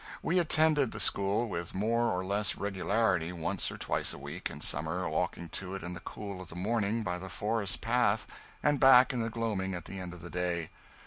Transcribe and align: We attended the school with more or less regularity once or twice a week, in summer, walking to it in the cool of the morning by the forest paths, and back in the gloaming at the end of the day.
We 0.23 0.39
attended 0.39 0.91
the 0.93 0.99
school 0.99 1.47
with 1.47 1.75
more 1.75 2.09
or 2.09 2.25
less 2.25 2.55
regularity 2.55 3.31
once 3.31 3.71
or 3.71 3.77
twice 3.77 4.13
a 4.13 4.17
week, 4.17 4.49
in 4.49 4.59
summer, 4.61 5.07
walking 5.07 5.47
to 5.49 5.75
it 5.75 5.83
in 5.83 5.93
the 5.93 5.99
cool 5.99 6.41
of 6.41 6.49
the 6.49 6.55
morning 6.55 7.03
by 7.03 7.19
the 7.19 7.29
forest 7.29 7.81
paths, 7.81 8.25
and 8.63 8.79
back 8.79 9.13
in 9.13 9.21
the 9.21 9.29
gloaming 9.29 9.75
at 9.75 9.85
the 9.85 9.99
end 9.99 10.13
of 10.13 10.21
the 10.23 10.31
day. 10.31 10.71